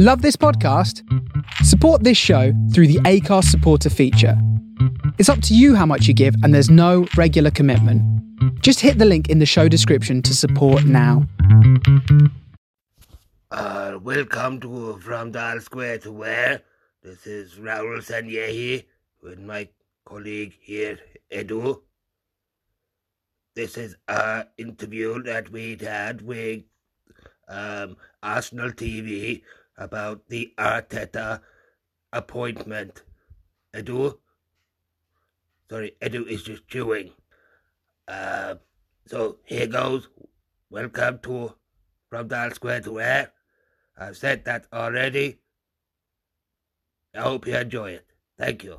[0.00, 1.02] Love this podcast?
[1.64, 4.40] Support this show through the Acast supporter feature.
[5.18, 8.00] It's up to you how much you give, and there's no regular commitment.
[8.62, 11.26] Just hit the link in the show description to support now.
[13.50, 16.62] Uh, welcome to From Dial Square to Where.
[17.02, 18.84] This is Raul Sanllehi
[19.20, 19.68] with my
[20.04, 21.00] colleague here,
[21.32, 21.80] Edu.
[23.56, 26.62] This is an interview that we had with
[27.48, 29.42] um, Arsenal TV
[29.78, 31.40] about the Arteta
[32.12, 33.02] appointment.
[33.74, 34.18] Edu?
[35.70, 37.12] Sorry, Edu is just chewing.
[38.06, 38.56] Uh,
[39.06, 40.08] so here goes.
[40.70, 41.54] Welcome to
[42.10, 43.32] From Dial Square to Where.
[43.96, 45.38] I've said that already.
[47.14, 48.06] I hope you enjoy it.
[48.38, 48.78] Thank you.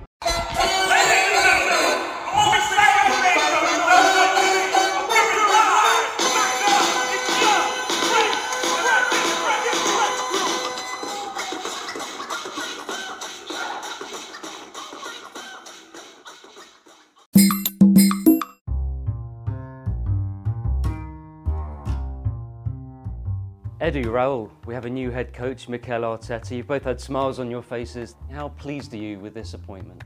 [23.81, 26.55] Edu, Raul, we have a new head coach, Mikel Arteta.
[26.55, 28.13] You've both had smiles on your faces.
[28.31, 30.03] How pleased are you with this appointment?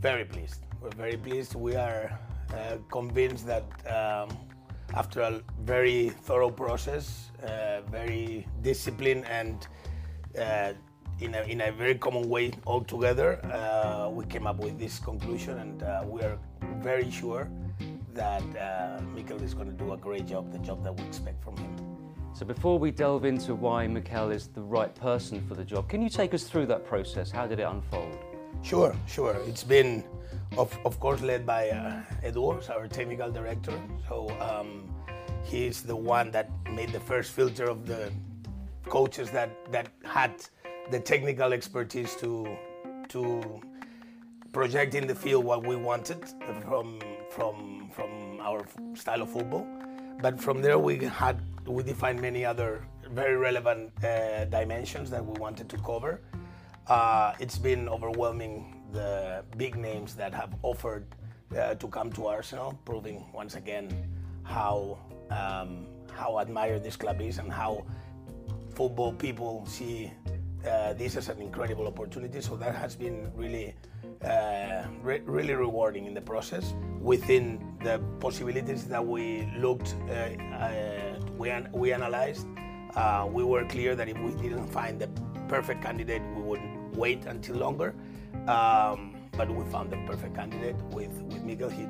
[0.00, 0.62] Very pleased.
[0.82, 1.54] We're very pleased.
[1.54, 2.18] We are
[2.52, 4.36] uh, convinced that um,
[4.92, 9.68] after a very thorough process, uh, very disciplined, and
[10.36, 10.72] uh,
[11.20, 15.58] in, a, in a very common way altogether, uh, we came up with this conclusion,
[15.58, 16.40] and uh, we are
[16.82, 17.48] very sure
[18.14, 21.40] that uh, Mikel is going to do a great job, the job that we expect
[21.44, 21.93] from him.
[22.34, 26.02] So before we delve into why Mikel is the right person for the job, can
[26.02, 27.30] you take us through that process?
[27.30, 28.18] How did it unfold?
[28.60, 29.36] Sure, sure.
[29.46, 30.02] It's been,
[30.58, 33.80] of, of course, led by uh, Edu, our technical director.
[34.08, 34.92] So um,
[35.44, 38.10] he's the one that made the first filter of the
[38.88, 40.32] coaches that, that had
[40.90, 42.56] the technical expertise to
[43.08, 43.62] to
[44.52, 46.18] project in the field what we wanted
[46.66, 46.98] from
[47.30, 49.66] from from our style of football.
[50.20, 55.38] But from there, we had we defined many other very relevant uh, dimensions that we
[55.38, 56.20] wanted to cover.
[56.86, 61.06] Uh, it's been overwhelming the big names that have offered
[61.56, 63.88] uh, to come to Arsenal, proving once again
[64.42, 64.98] how
[65.30, 67.84] um, how admired this club is and how
[68.74, 70.12] football people see
[70.68, 72.40] uh, this as an incredible opportunity.
[72.40, 73.74] So that has been really,
[74.24, 76.74] uh, re- really rewarding in the process.
[77.00, 82.46] Within the possibilities that we looked, uh, uh, we, an- we analyzed,
[82.96, 85.08] uh, we were clear that if we didn't find the
[85.48, 86.60] perfect candidate, we would
[86.96, 87.94] wait until longer.
[88.48, 91.68] Um, but we found the perfect candidate with, with Miguel.
[91.68, 91.86] He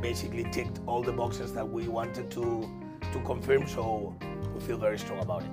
[0.00, 2.68] basically ticked all the boxes that we wanted to,
[3.12, 4.14] to confirm, so
[4.54, 5.50] we feel very strong about it.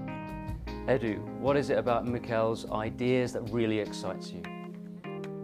[0.87, 4.41] Edu, what is it about Mikel's ideas that really excites you?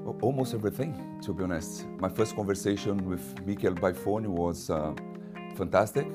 [0.06, 1.88] Al- Almost everything, to be honest.
[2.00, 4.94] My first conversation with Mikel by phone was uh,
[5.56, 6.08] fantastic.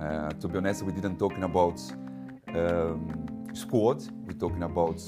[0.00, 1.80] Uh, to be honest, we didn't talking about
[2.54, 4.02] um, squad.
[4.26, 5.02] We're talking about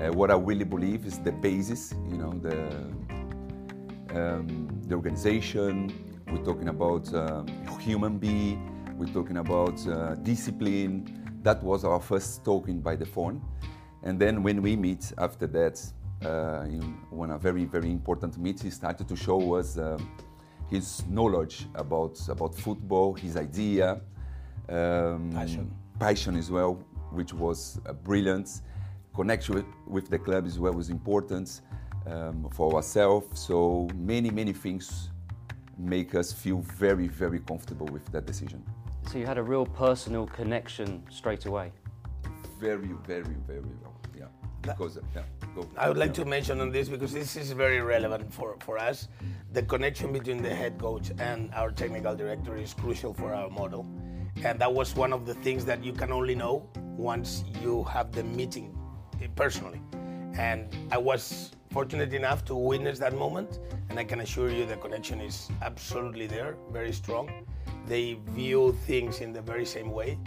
[0.00, 1.94] uh, what I really believe is the basis.
[2.08, 2.56] You know, the
[4.16, 5.92] um, the organization.
[6.30, 7.46] We're talking about um,
[7.80, 8.96] human being.
[8.96, 11.40] We're talking about uh, discipline.
[11.42, 13.42] That was our first talking by the phone,
[14.04, 18.60] and then when we meet after that, uh, in one a very very important meet,
[18.62, 20.08] he started to show us um,
[20.70, 24.00] his knowledge about about football, his idea,
[24.68, 25.70] um, Passion.
[25.98, 26.74] passion as well,
[27.10, 28.62] which was uh, brilliant.
[29.14, 31.60] Connection with, with the club as well was important
[32.06, 33.40] um, for ourselves.
[33.40, 35.10] So many many things
[35.78, 38.62] make us feel very very comfortable with that decision.
[39.10, 41.72] So you had a real personal connection straight away.
[42.58, 43.94] Very very very well.
[44.16, 44.26] Yeah,
[44.62, 45.22] because uh, yeah.
[45.54, 45.68] Go.
[45.76, 49.08] I would like to mention on this because this is very relevant for, for us.
[49.52, 53.86] The connection between the head coach and our technical director is crucial for our model.
[54.42, 56.66] And that was one of the things that you can only know
[56.96, 58.76] once you have the meeting
[59.36, 59.82] personally.
[60.34, 63.60] And I was fortunate enough to witness that moment,
[63.90, 67.30] and I can assure you the connection is absolutely there, very strong.
[67.86, 70.18] They view things in the very same way,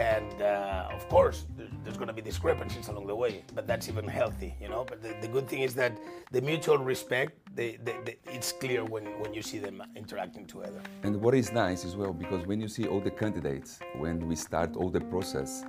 [0.00, 1.46] and uh, of course
[1.84, 4.84] there's going to be discrepancies along the way but that's even healthy you know?
[4.84, 5.98] But the, the good thing is that
[6.30, 10.80] the mutual respect they, they, they, it's clear when, when you see them interacting together.
[11.02, 14.36] And what is nice as well because when you see all the candidates when we
[14.36, 15.64] start all the process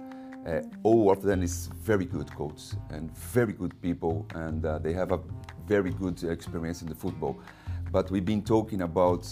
[0.45, 4.93] uh, all of them is very good coaches and very good people and uh, they
[4.93, 5.19] have a
[5.67, 7.39] very good experience in the football.
[7.91, 9.27] But we've been talking about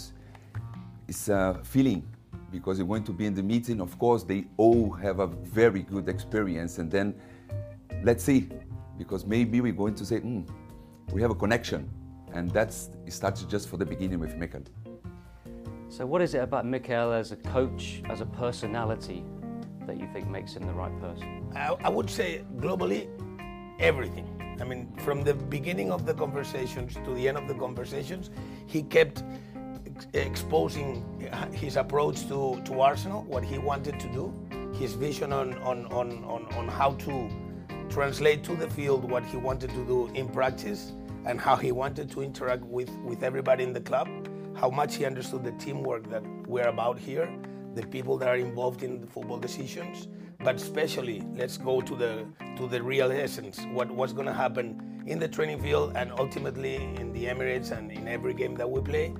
[1.06, 2.02] it's a feeling
[2.50, 3.80] because they want to be in the meeting.
[3.80, 7.14] Of course, they all have a very good experience, and then
[8.02, 8.48] let's see,
[8.96, 10.48] because maybe we're going to say, mm,
[11.12, 11.88] we have a connection,
[12.32, 14.62] and that's it starts just for the beginning with Mikel.
[15.88, 19.24] So, what is it about Mikel as a coach, as a personality,
[19.86, 21.46] that you think makes him the right person?
[21.56, 23.08] I, I would say globally,
[23.78, 24.26] everything.
[24.60, 28.30] I mean, from the beginning of the conversations to the end of the conversations,
[28.66, 29.22] he kept
[30.14, 31.04] exposing
[31.52, 34.34] his approach to, to Arsenal, what he wanted to do,
[34.74, 37.30] his vision on, on, on, on, on how to
[37.88, 40.92] translate to the field what he wanted to do in practice
[41.24, 44.08] and how he wanted to interact with, with everybody in the club,
[44.54, 47.28] how much he understood the teamwork that we're about here,
[47.74, 50.08] the people that are involved in the football decisions,
[50.40, 55.02] but especially let's go to the to the real essence, what, what's going to happen
[55.06, 58.80] in the training field and ultimately in the Emirates and in every game that we
[58.80, 59.14] play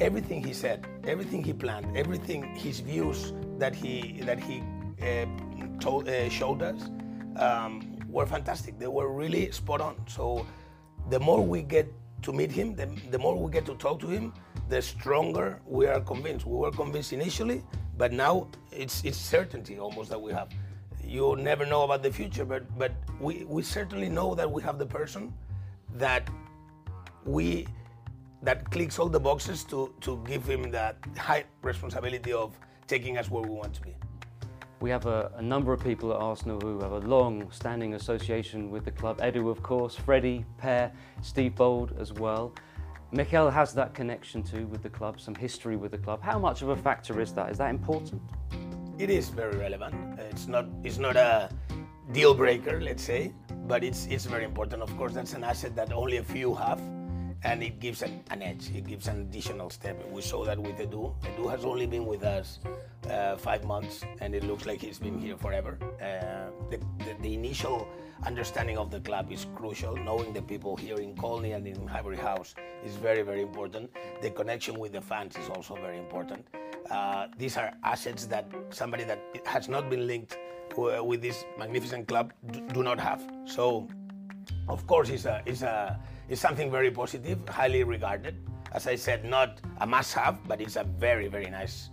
[0.00, 4.62] everything he said, everything he planned, everything his views that he that he
[5.02, 5.26] uh,
[5.80, 6.90] told, uh, showed us
[7.36, 8.78] um, were fantastic.
[8.78, 9.96] They were really spot on.
[10.06, 10.46] So
[11.10, 11.92] the more we get
[12.22, 14.32] to meet him, the, the more we get to talk to him,
[14.68, 16.46] the stronger we are convinced.
[16.46, 17.62] We were convinced initially,
[17.96, 20.48] but now it's it's certainty almost that we have.
[21.02, 24.78] You never know about the future, but but we, we certainly know that we have
[24.78, 25.32] the person
[25.94, 26.28] that
[27.24, 27.66] we
[28.42, 33.30] that clicks all the boxes to, to give him that high responsibility of taking us
[33.30, 33.94] where we want to be.
[34.80, 38.70] We have a, a, number of people at Arsenal who have a long standing association
[38.70, 39.18] with the club.
[39.18, 40.90] Edu, of course, Freddie, Per,
[41.20, 42.54] Steve Bould as well.
[43.10, 46.22] Mikel has that connection too with the club, some history with the club.
[46.22, 47.50] How much of a factor is that?
[47.50, 48.22] Is that important?
[48.98, 50.20] It is very relevant.
[50.30, 51.50] It's not, it's not a
[52.12, 53.32] deal breaker, let's say,
[53.66, 54.82] but it's, it's very important.
[54.82, 56.80] Of course, that's an asset that only a few have
[57.44, 58.70] and it gives an, an, edge.
[58.74, 59.96] It gives an additional step.
[60.10, 61.14] We saw that with Edu.
[61.22, 62.58] Edu has only been with us
[63.08, 65.78] uh, five months, and it looks like he's been here forever.
[66.02, 67.86] Uh, the, the, the, initial
[68.26, 69.96] understanding of the club is crucial.
[69.96, 72.54] Knowing the people here in Colney and in Highbury House
[72.84, 73.90] is very, very important.
[74.20, 76.44] The connection with the fans is also very important.
[76.90, 80.36] Uh, these are assets that somebody that has not been linked
[80.76, 82.32] with this magnificent club
[82.72, 83.22] do not have.
[83.46, 83.88] So,
[84.68, 88.34] of course, it's a, it's a is something very positive, highly regarded.
[88.72, 91.90] As I said, not a must-have, but it's a very, very nice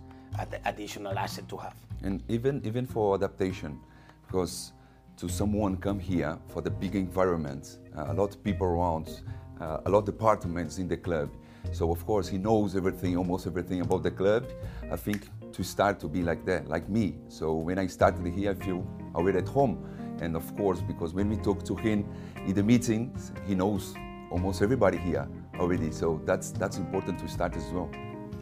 [0.64, 1.74] additional asset to have.
[2.02, 3.80] And even even for adaptation,
[4.26, 4.72] because
[5.16, 9.22] to someone come here for the big environment, uh, a lot of people around,
[9.60, 11.30] uh, a lot of departments in the club.
[11.72, 14.44] So of course he knows everything, almost everything about the club.
[14.92, 17.14] I think to start to be like that, like me.
[17.28, 19.82] So when I started here, I feel already at home.
[20.20, 22.04] And of course, because when we talk to him
[22.46, 23.94] in the meetings, he knows
[24.30, 25.28] almost everybody here
[25.58, 25.90] already.
[25.90, 27.90] So that's that's important to start as well.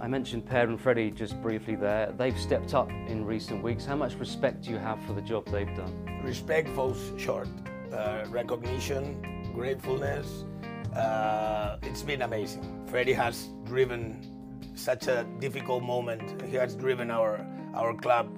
[0.01, 2.13] I mentioned Per and Freddie just briefly there.
[2.19, 3.87] They've stepped up in recent weeks.
[3.87, 6.21] How much respect do you have for the job they've done?
[6.23, 7.49] Respect falls short.
[7.93, 10.45] Uh, recognition, gratefulness.
[10.95, 12.85] Uh, it's been amazing.
[12.87, 14.21] Freddie has driven
[14.75, 16.43] such a difficult moment.
[16.43, 18.29] He has driven our our club.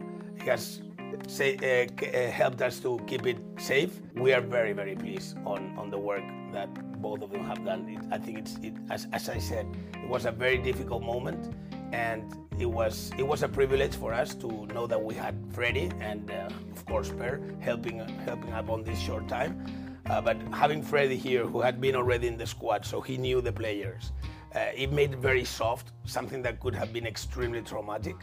[0.40, 0.82] He has
[1.26, 4.00] say, uh, uh helped us to keep it safe.
[4.14, 6.68] We are very very pleased on on the work that
[7.00, 7.88] both of them have done.
[7.88, 11.54] It, I think it's, it, as, as I said, it was a very difficult moment,
[11.92, 15.90] and it was it was a privilege for us to know that we had Freddie
[16.00, 19.64] and uh, of course Per helping helping up on this short time.
[20.06, 23.40] Uh, but having Freddie here, who had been already in the squad, so he knew
[23.40, 24.12] the players,
[24.54, 28.14] uh, it made it very soft, something that could have been extremely traumatic.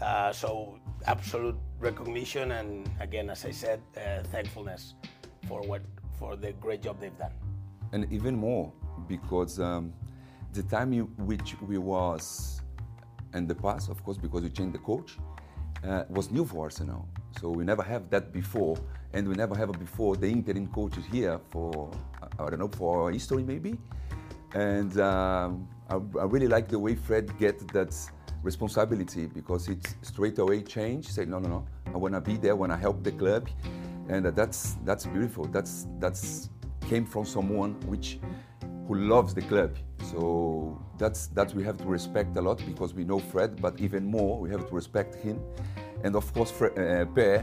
[0.00, 4.94] Uh, so absolute recognition, and again, as I said, uh, thankfulness
[5.48, 5.82] for what
[6.18, 7.32] for the great job they've done
[7.92, 8.72] and even more
[9.08, 9.92] because um,
[10.52, 12.60] the time in which we was
[13.34, 15.16] in the past, of course, because we changed the coach,
[15.86, 17.08] uh, was new for Arsenal.
[17.40, 18.76] So we never have that before,
[19.12, 21.90] and we never have before the interim coaches here for
[22.38, 23.78] I don't know for history maybe.
[24.54, 27.96] And um, I, I, really like the way Fred get that
[28.42, 31.08] responsibility because it's straight away change.
[31.08, 31.66] Say no, no, no.
[31.86, 32.54] I want to be there.
[32.54, 33.48] To help the club,
[34.08, 35.46] and that's that's beautiful.
[35.46, 36.50] That's that's
[36.92, 38.18] came from someone which
[38.86, 39.70] who loves the club.
[40.10, 44.04] So that's that we have to respect a lot because we know Fred, but even
[44.04, 45.36] more we have to respect him,
[46.04, 47.42] and of course Fred, uh,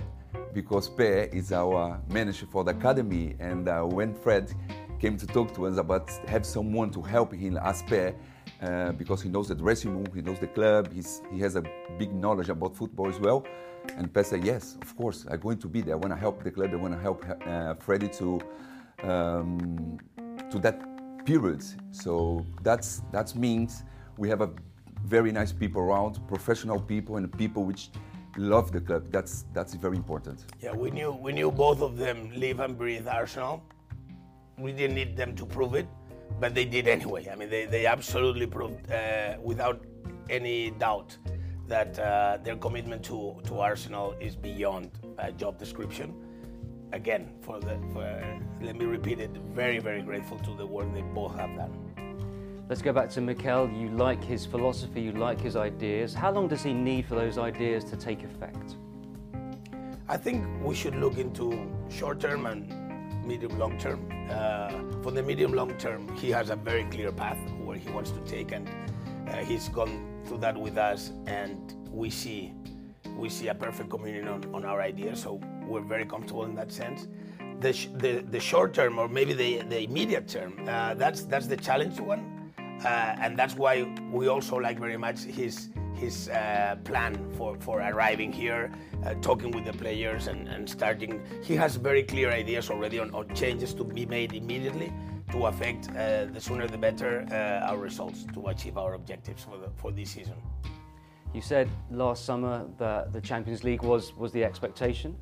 [0.53, 4.45] because Per is our manager for the academy, and uh, when Fred
[4.99, 8.13] came to talk to us about have someone to help him as Per,
[8.61, 11.63] uh, because he knows the dressing room, he knows the club, he's, he has a
[11.97, 13.43] big knowledge about football as well.
[13.97, 15.95] And Per said, yes, of course, I'm going to be there.
[15.95, 18.39] I want to help the club, I want to help uh, Freddie to,
[19.03, 19.99] um,
[20.51, 21.63] to that period.
[21.91, 23.83] So that's, that means
[24.17, 24.49] we have a
[25.05, 27.89] very nice people around, professional people and people which
[28.37, 29.11] love the club.
[29.11, 30.45] That's, that's very important.
[30.61, 33.63] Yeah, we knew, we knew both of them live and breathe Arsenal.
[34.57, 35.87] We didn't need them to prove it
[36.39, 37.27] but they did anyway.
[37.31, 39.83] I mean, they, they absolutely proved uh, without
[40.29, 41.17] any doubt
[41.67, 44.91] that uh, their commitment to, to Arsenal is beyond
[45.37, 46.13] job description.
[46.91, 48.03] Again, for the for,
[48.61, 51.73] let me repeat it, very very grateful to the work they both have done.
[52.67, 53.69] Let's go back to Mikel.
[53.69, 56.13] You like his philosophy, you like his ideas.
[56.13, 58.75] How long does he need for those ideas to take effect?
[60.07, 62.67] I think we should look into short term and
[63.25, 64.07] medium long term.
[64.29, 64.69] Uh,
[65.03, 68.19] for the medium long term, he has a very clear path where he wants to
[68.21, 68.67] take, and
[69.27, 72.53] uh, he's gone through that with us, and we see
[73.15, 75.21] we see a perfect communion on, on our ideas.
[75.21, 77.07] So we're very comfortable in that sense.
[77.59, 81.47] The, sh- the, the short term, or maybe the, the immediate term, uh, that's that's
[81.47, 86.77] the challenge one, uh, and that's why we also like very much his his uh,
[86.85, 88.71] plan for, for arriving here,
[89.05, 91.21] uh, talking with the players and, and starting.
[91.43, 94.93] He has very clear ideas already on, on changes to be made immediately
[95.31, 99.57] to affect uh, the sooner the better uh, our results to achieve our objectives for,
[99.57, 100.35] the, for this season.
[101.33, 105.15] You said last summer that the Champions League was, was the expectation.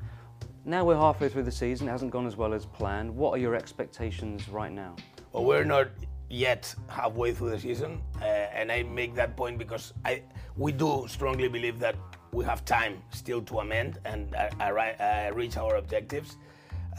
[0.64, 3.14] Now we're halfway through the season, it hasn't gone as well as planned.
[3.14, 4.96] What are your expectations right now?
[5.32, 5.88] Well, we're not
[6.28, 10.22] yet halfway through the season, uh, and I make that point because I
[10.56, 11.96] we do strongly believe that
[12.32, 16.36] we have time still to amend and uh, uh, reach our objectives.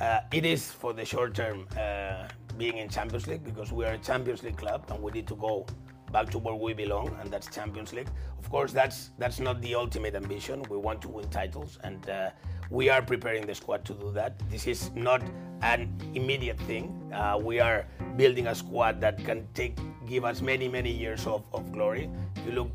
[0.01, 3.93] Uh, it is for the short term uh, being in Champions League because we are
[3.93, 5.65] a Champions League club and we need to go
[6.11, 8.09] back to where we belong, and that's Champions League.
[8.37, 10.63] Of course, that's that's not the ultimate ambition.
[10.69, 12.29] We want to win titles, and uh,
[12.69, 14.39] we are preparing the squad to do that.
[14.49, 15.21] This is not
[15.61, 17.11] an immediate thing.
[17.13, 17.85] Uh, we are
[18.15, 22.09] building a squad that can take give us many many years of, of glory.
[22.45, 22.71] You look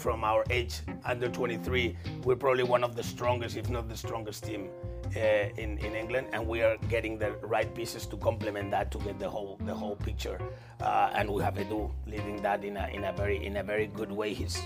[0.00, 4.44] from our age under 23, we're probably one of the strongest, if not the strongest
[4.44, 4.70] team
[5.16, 5.20] uh,
[5.58, 9.18] in, in England, and we are getting the right pieces to complement that to get
[9.18, 10.40] the whole the whole picture.
[10.80, 13.88] Uh, and we have Edu leading that in a, in a very in a very
[13.88, 14.32] good way.
[14.32, 14.58] He's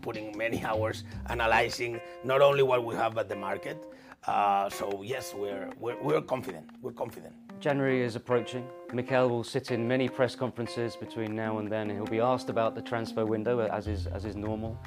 [0.00, 3.82] putting many hours analyzing not only what we have at the market.
[4.26, 6.70] Uh, so yes, we're, we're we're confident.
[6.82, 7.34] We're confident.
[7.60, 8.64] January is approaching.
[8.92, 11.90] Mikel will sit in many press conferences between now and then.
[11.90, 14.78] He'll be asked about the transfer window, as is, as is normal.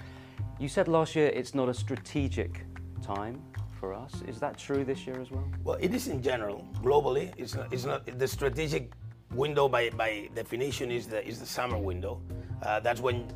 [0.59, 2.65] You said last year it's not a strategic
[3.03, 3.41] time
[3.79, 4.23] for us.
[4.27, 5.45] Is that true this year as well?
[5.63, 6.65] Well, it is in general.
[6.81, 8.93] Globally, it's not, it's not the strategic
[9.33, 12.21] window by, by definition is the, is the summer window.
[12.63, 13.27] Uh, that's when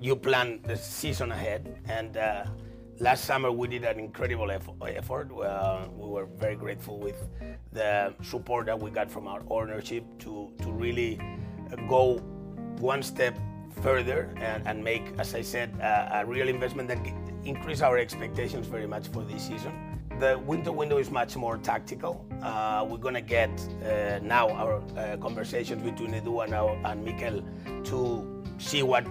[0.00, 1.80] you plan the season ahead.
[1.88, 2.44] And uh,
[3.00, 5.30] last summer we did an incredible effort.
[5.32, 7.16] Uh, we were very grateful with
[7.72, 11.18] the support that we got from our ownership to, to really
[11.88, 12.16] go
[12.78, 13.38] one step
[13.82, 16.98] further and, and make, as I said, a real investment that
[17.44, 19.72] increase our expectations very much for this season.
[20.18, 22.26] The winter window is much more tactical.
[22.42, 23.50] Uh, we're going to get
[23.84, 27.44] uh, now our uh, conversations between Edu and, our, and Mikel
[27.84, 29.06] to see what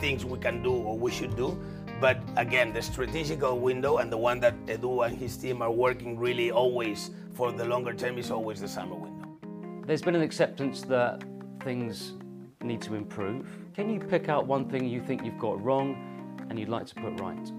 [0.00, 1.56] things we can do or we should do
[2.02, 6.18] but again, the strategical window and the one that Edu and his team are working
[6.18, 9.28] really always for the longer term is always the summer window.
[9.86, 11.22] There's been an acceptance that
[11.60, 12.14] things
[12.60, 13.46] need to improve.
[13.74, 15.86] Can you pick out one thing you think you've got wrong
[16.50, 17.52] and you'd like to put right?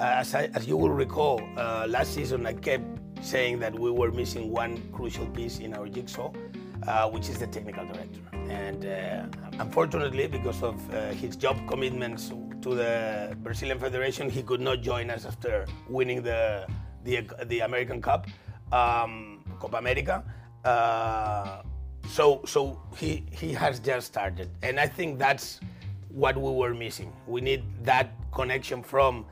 [0.00, 2.86] Uh, as, I, as, you will recall, uh, last season I kept
[3.20, 6.32] saying that we were missing one crucial piece in our jigsaw,
[6.88, 8.20] uh, which is the technical director.
[8.48, 9.26] And uh,
[9.60, 12.32] unfortunately, because of uh, his job commitments
[12.64, 14.28] to the Brazilian Federation.
[14.30, 16.66] He could not join us after winning the
[17.04, 18.26] the, the American Cup,
[18.72, 20.24] um, Copa America.
[20.64, 21.60] Uh,
[22.08, 25.60] so so he he has just started, and I think that's
[26.08, 27.12] what we were missing.
[27.26, 29.26] We need that connection from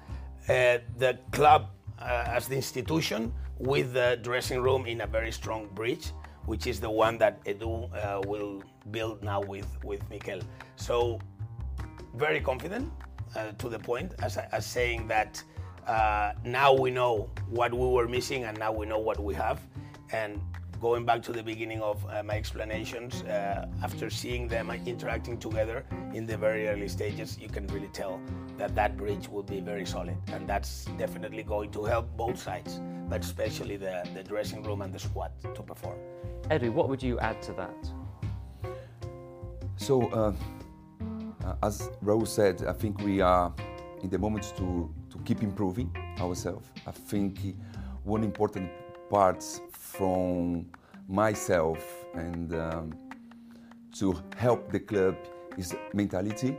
[0.48, 5.68] uh, the club uh, as the institution with the dressing room in a very strong
[5.72, 6.12] bridge,
[6.44, 10.40] which is the one that Edu uh, will build now with with Mikel.
[10.76, 11.18] So
[12.14, 12.92] very confident
[13.34, 15.42] uh, to the point as, as saying that
[15.86, 19.60] uh, now we know what we were missing and now we know what we have.
[20.12, 20.40] And
[20.80, 25.84] going back to the beginning of uh, my explanations, uh, after seeing them interacting together
[26.12, 28.20] in the very early stages, you can really tell
[28.58, 30.16] that that bridge will be very solid.
[30.28, 34.92] And that's definitely going to help both sides, but especially the, the dressing room and
[34.92, 35.98] the squad to perform.
[36.50, 37.92] Edu, what would you add to that?
[39.76, 40.34] So,
[41.44, 43.52] uh, as Raul said, I think we are
[44.02, 46.68] in the moment to, to keep improving ourselves.
[46.86, 47.38] I think
[48.04, 48.70] one important
[49.10, 50.66] part from
[51.08, 51.78] myself
[52.14, 52.94] and um,
[53.98, 55.16] to help the club
[55.58, 56.56] is mentality.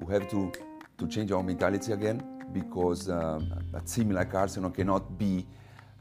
[0.00, 0.52] We have to,
[0.98, 2.22] to change our mentality again
[2.52, 5.46] because um, a team like Arsenal cannot be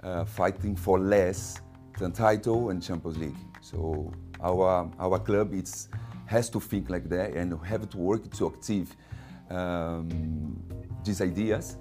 [0.03, 1.61] uh, fighting for less
[1.97, 3.35] than title and Champions League.
[3.61, 4.11] So
[4.41, 5.87] our our club it's
[6.25, 8.95] has to think like that and have to work to achieve
[9.49, 10.57] um,
[11.03, 11.77] these ideas.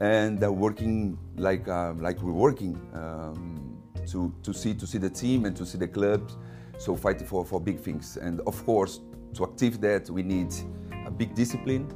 [0.00, 5.10] And uh, working like uh, like we're working um, to to see to see the
[5.10, 6.36] team and to see the clubs
[6.78, 8.16] so fighting for, for big things.
[8.16, 9.00] And of course
[9.34, 10.52] to achieve that we need
[11.06, 11.86] a big discipline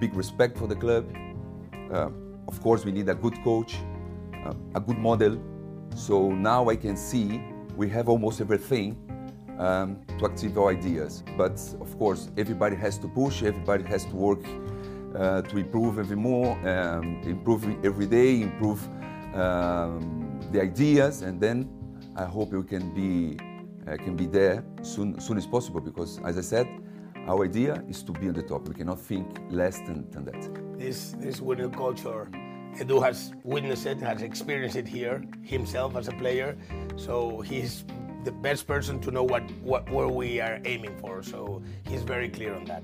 [0.00, 1.04] big respect for the club.
[1.90, 2.10] Uh,
[2.46, 3.76] of course we need a good coach
[4.44, 5.40] uh, a good model.
[5.96, 7.40] So now i can see
[7.74, 9.07] we have almost everything
[9.58, 14.16] um, to achieve our ideas but of course everybody has to push everybody has to
[14.16, 14.44] work
[15.14, 18.80] uh, to improve even more, um, improve every day, improve
[19.34, 21.68] um, the ideas, and then
[22.16, 23.38] I hope we can be
[23.86, 25.80] uh, can be there soon soon as possible.
[25.80, 26.68] Because as I said,
[27.26, 28.68] our idea is to be on the top.
[28.68, 30.78] We cannot think less than, than that.
[30.78, 32.28] This this winning culture,
[32.76, 36.56] Edu has witnessed it, has experienced it here himself as a player,
[36.96, 37.84] so he's
[38.28, 41.22] the best person to know what, what where we are aiming for.
[41.22, 42.82] So he's very clear on that.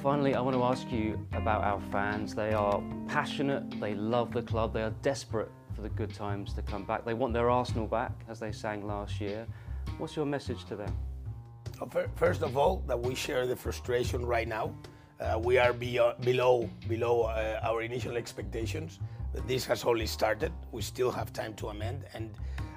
[0.00, 2.34] Finally, I want to ask you about our fans.
[2.34, 6.62] They are passionate, they love the club, they are desperate for the good times to
[6.62, 7.04] come back.
[7.04, 9.46] They want their Arsenal back, as they sang last year.
[9.98, 10.96] What's your message to them?
[12.14, 14.74] First of all, that we share the frustration right now.
[15.20, 19.00] Uh, we are below below uh, our initial expectations.
[19.46, 20.50] This has only started.
[20.72, 22.30] We still have time to amend, and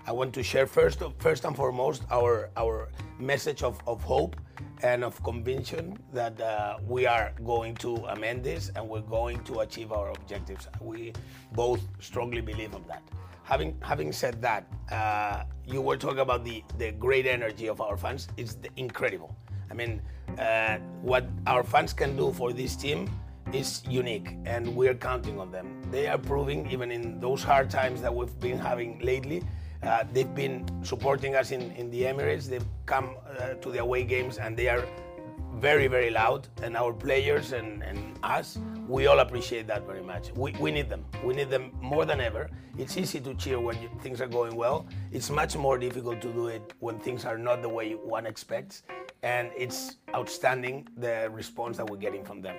[0.06, 4.36] I want to share first, first and foremost our our message of, of hope
[4.82, 9.60] and of conviction that uh, we are going to amend this and we're going to
[9.60, 10.68] achieve our objectives.
[10.82, 11.14] We
[11.52, 13.04] both strongly believe of that.
[13.44, 17.98] Having having said that, uh, you were talking about the the great energy of our
[17.98, 18.28] fans.
[18.38, 19.36] It's incredible.
[19.72, 20.02] I mean,
[20.40, 23.10] uh, what our fans can do for this team
[23.54, 25.82] is unique, and we're counting on them.
[25.92, 29.44] They are proving, even in those hard times that we've been having lately,
[29.84, 32.48] uh, they've been supporting us in, in the Emirates.
[32.48, 34.86] They've come uh, to the away games and they are
[35.56, 36.48] very, very loud.
[36.62, 40.32] And our players and, and us, we all appreciate that very much.
[40.36, 41.06] We, we need them.
[41.24, 42.50] We need them more than ever.
[42.78, 44.88] It's easy to cheer when you, things are going well.
[45.12, 48.84] It's much more difficult to do it when things are not the way one expects.
[49.24, 52.56] And it's outstanding the response that we're getting from them.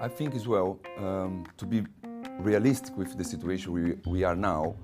[0.00, 1.84] I think as well, um, to be
[2.38, 4.76] realistic with the situation we, we are now,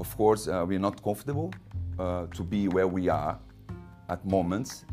[0.00, 1.52] of course, uh, we're not comfortable
[1.98, 3.38] uh, to be where we are
[4.08, 4.86] at moments,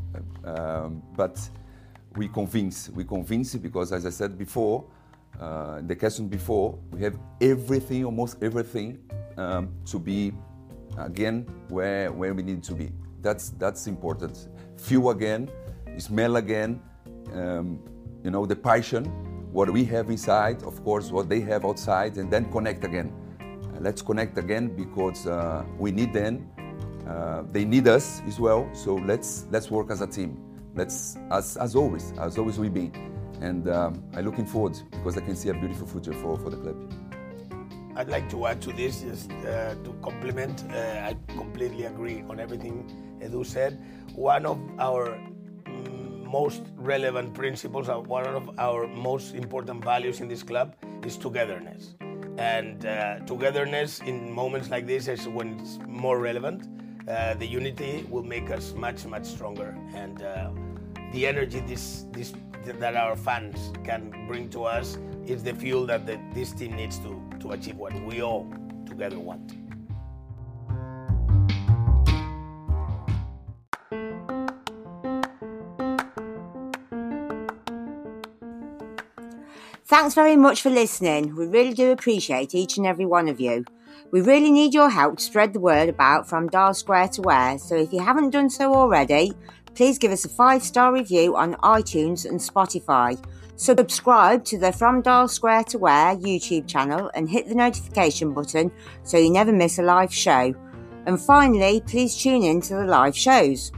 [0.44, 1.40] um, but
[2.16, 2.90] we convince.
[2.90, 4.86] We convince because, as I said before,
[5.40, 9.00] uh, the question before, we have everything, almost everything,
[9.38, 10.34] um, to be
[10.98, 12.92] again where where we need to be.
[13.22, 14.50] That's that's important.
[14.78, 15.50] Feel again,
[15.98, 16.82] smell again.
[17.34, 17.80] Um,
[18.24, 19.06] you know the passion,
[19.54, 23.14] what we have inside, of course, what they have outside, and then connect again
[23.80, 26.50] let's connect again because uh, we need them.
[27.08, 28.70] Uh, they need us as well.
[28.74, 30.38] So let's let's work as a team.
[30.76, 32.92] Let's as as always, as always we be.
[33.42, 36.58] And um, I'm looking forward because I can see a beautiful future for, for the
[36.58, 36.76] club.
[37.96, 40.64] I'd like to add to this just uh, to complement.
[40.72, 42.86] Uh, I completely agree on everything
[43.22, 43.80] Edu said.
[44.14, 45.18] One of our
[45.66, 51.96] mm, most relevant principles, one of our most important values in this club is togetherness
[52.38, 56.68] and uh, togetherness in moments like this is when it's more relevant.
[57.08, 60.50] Uh, the unity will make us much much stronger, and uh,
[61.14, 62.34] the energy this this
[62.66, 67.00] that our fans can bring to us is the fuel that the, this team needs
[67.00, 68.46] to to achieve what we all
[68.86, 69.67] together want.
[79.88, 81.34] Thanks very much for listening.
[81.34, 83.64] We really do appreciate each and every one of you.
[84.12, 87.58] We really need your help to spread the word about From Dial Square to Where,
[87.58, 89.32] so if you haven't done so already,
[89.76, 93.18] please give us a five star review on iTunes and Spotify.
[93.56, 98.70] Subscribe to the From Dial Square to Where YouTube channel and hit the notification button
[99.04, 100.54] so you never miss a live show.
[101.06, 103.72] And finally, please tune in to the live shows.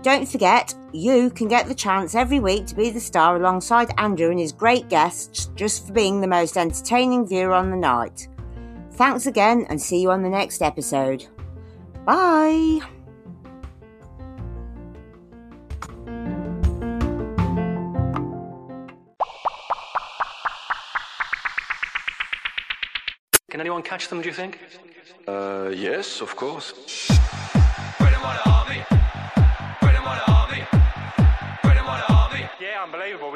[0.00, 4.30] Don't forget, you can get the chance every week to be the star alongside Andrew
[4.30, 8.28] and his great guests just for being the most entertaining viewer on the night.
[8.92, 11.26] Thanks again and see you on the next episode.
[12.04, 12.80] Bye!
[23.50, 24.58] Can anyone catch them, do you think?
[25.28, 26.72] Uh, yes, of course.
[27.98, 29.01] Where them all
[33.02, 33.32] Unbelievable.